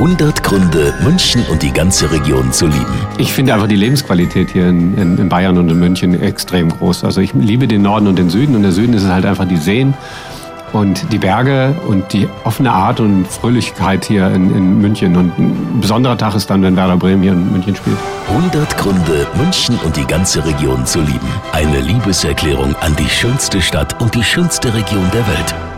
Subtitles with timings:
[0.00, 3.06] 100 Gründe, München und die ganze Region zu lieben.
[3.18, 7.04] Ich finde einfach die Lebensqualität hier in, in, in Bayern und in München extrem groß.
[7.04, 9.58] Also ich liebe den Norden und den Süden und der Süden ist halt einfach die
[9.58, 9.92] Seen
[10.72, 15.16] und die Berge und die offene Art und Fröhlichkeit hier in, in, München.
[15.16, 17.98] Und ein besonderer Tag ist dann, wenn Werder Bremen hier in München spielt.
[18.28, 21.28] 100 Gründe, München und die ganze Region zu lieben.
[21.52, 25.69] Eine Liebeserklärung an die schönste Stadt und die schönste Region der Welt.